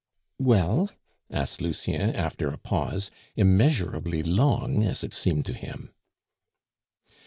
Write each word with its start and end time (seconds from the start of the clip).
"Well?" 0.39 0.89
asked 1.29 1.61
Lucien 1.61 2.15
after 2.15 2.47
a 2.49 2.57
pause, 2.57 3.11
immeasurably 3.35 4.23
long, 4.23 4.81
as 4.81 5.03
it 5.03 5.13
seemed 5.13 5.45
to 5.45 5.53
him. 5.53 5.93